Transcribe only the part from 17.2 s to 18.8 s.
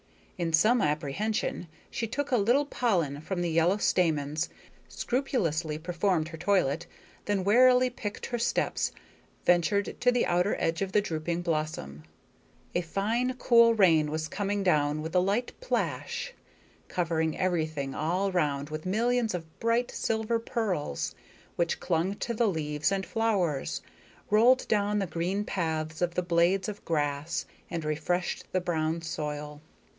everything all round